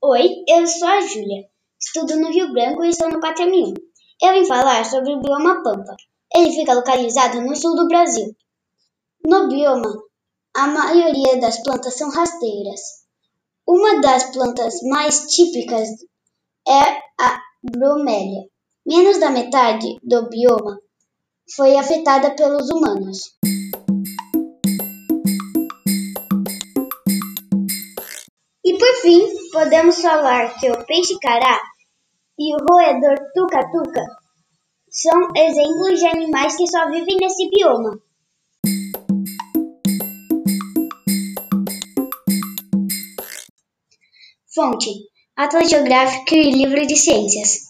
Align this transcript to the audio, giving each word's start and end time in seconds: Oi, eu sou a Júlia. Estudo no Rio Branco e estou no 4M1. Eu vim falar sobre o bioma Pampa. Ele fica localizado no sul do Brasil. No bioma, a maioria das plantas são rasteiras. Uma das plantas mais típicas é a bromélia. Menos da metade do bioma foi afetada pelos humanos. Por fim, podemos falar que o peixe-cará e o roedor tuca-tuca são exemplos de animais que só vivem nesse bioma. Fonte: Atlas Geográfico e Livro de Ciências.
Oi, 0.00 0.44
eu 0.46 0.64
sou 0.64 0.86
a 0.86 1.00
Júlia. 1.00 1.48
Estudo 1.76 2.14
no 2.20 2.30
Rio 2.30 2.52
Branco 2.52 2.84
e 2.84 2.90
estou 2.90 3.10
no 3.10 3.20
4M1. 3.20 3.74
Eu 4.22 4.32
vim 4.32 4.44
falar 4.44 4.84
sobre 4.84 5.12
o 5.12 5.20
bioma 5.20 5.60
Pampa. 5.64 5.96
Ele 6.32 6.52
fica 6.52 6.72
localizado 6.72 7.40
no 7.40 7.56
sul 7.56 7.74
do 7.74 7.88
Brasil. 7.88 8.32
No 9.26 9.48
bioma, 9.48 9.92
a 10.54 10.68
maioria 10.68 11.40
das 11.40 11.60
plantas 11.64 11.94
são 11.94 12.10
rasteiras. 12.10 12.80
Uma 13.66 14.00
das 14.00 14.30
plantas 14.30 14.80
mais 14.82 15.34
típicas 15.34 15.88
é 16.68 16.80
a 17.20 17.42
bromélia. 17.64 18.48
Menos 18.86 19.18
da 19.18 19.30
metade 19.30 19.96
do 20.04 20.28
bioma 20.28 20.78
foi 21.56 21.76
afetada 21.76 22.36
pelos 22.36 22.70
humanos. 22.70 23.36
Por 28.88 29.02
fim, 29.02 29.50
podemos 29.52 30.00
falar 30.00 30.58
que 30.58 30.70
o 30.70 30.86
peixe-cará 30.86 31.60
e 32.38 32.54
o 32.54 32.58
roedor 32.58 33.18
tuca-tuca 33.34 34.02
são 34.90 35.28
exemplos 35.36 35.98
de 35.98 36.06
animais 36.06 36.56
que 36.56 36.66
só 36.66 36.90
vivem 36.90 37.18
nesse 37.20 37.50
bioma. 37.50 38.00
Fonte: 44.54 44.90
Atlas 45.36 45.68
Geográfico 45.68 46.34
e 46.34 46.52
Livro 46.52 46.86
de 46.86 46.96
Ciências. 46.96 47.67